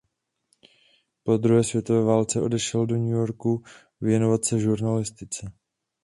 Po 1.23 1.37
druhé 1.37 1.63
světové 1.63 2.03
válce 2.03 2.41
odešel 2.41 2.85
do 2.85 2.95
New 2.95 3.13
Yorku 3.13 3.63
věnovat 4.01 4.45
se 4.45 4.59
žurnalistice. 4.59 5.51